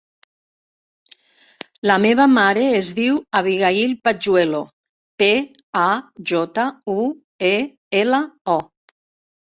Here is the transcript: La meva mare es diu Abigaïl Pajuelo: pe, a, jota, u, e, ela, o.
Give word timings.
La 1.91 1.97
meva 2.05 2.25
mare 2.37 2.63
es 2.79 2.89
diu 3.01 3.19
Abigaïl 3.41 3.93
Pajuelo: 4.07 4.63
pe, 5.23 5.29
a, 5.85 5.87
jota, 6.33 6.67
u, 6.95 6.97
e, 7.51 7.57
ela, 8.05 8.23
o. 8.57 8.61